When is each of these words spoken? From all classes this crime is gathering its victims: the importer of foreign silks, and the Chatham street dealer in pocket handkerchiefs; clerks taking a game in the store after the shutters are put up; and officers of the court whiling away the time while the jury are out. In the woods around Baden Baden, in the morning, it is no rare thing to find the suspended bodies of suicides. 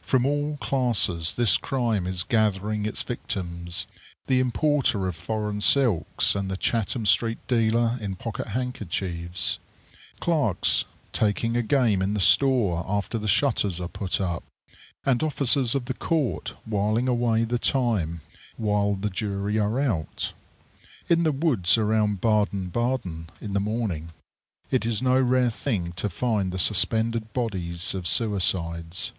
From 0.00 0.24
all 0.24 0.56
classes 0.56 1.34
this 1.34 1.58
crime 1.58 2.06
is 2.06 2.22
gathering 2.22 2.86
its 2.86 3.02
victims: 3.02 3.86
the 4.26 4.40
importer 4.40 5.06
of 5.06 5.14
foreign 5.14 5.60
silks, 5.60 6.34
and 6.34 6.50
the 6.50 6.56
Chatham 6.56 7.04
street 7.04 7.46
dealer 7.46 7.98
in 8.00 8.16
pocket 8.16 8.46
handkerchiefs; 8.46 9.58
clerks 10.18 10.86
taking 11.12 11.58
a 11.58 11.62
game 11.62 12.00
in 12.00 12.14
the 12.14 12.20
store 12.20 12.86
after 12.88 13.18
the 13.18 13.28
shutters 13.28 13.78
are 13.78 13.88
put 13.88 14.18
up; 14.18 14.42
and 15.04 15.22
officers 15.22 15.74
of 15.74 15.84
the 15.84 15.92
court 15.92 16.54
whiling 16.66 17.06
away 17.06 17.44
the 17.44 17.58
time 17.58 18.22
while 18.56 18.94
the 18.94 19.10
jury 19.10 19.58
are 19.58 19.78
out. 19.78 20.32
In 21.10 21.22
the 21.22 21.32
woods 21.32 21.76
around 21.76 22.22
Baden 22.22 22.70
Baden, 22.70 23.28
in 23.42 23.52
the 23.52 23.60
morning, 23.60 24.12
it 24.70 24.86
is 24.86 25.02
no 25.02 25.20
rare 25.20 25.50
thing 25.50 25.92
to 25.96 26.08
find 26.08 26.50
the 26.50 26.58
suspended 26.58 27.34
bodies 27.34 27.92
of 27.94 28.06
suicides. 28.06 29.12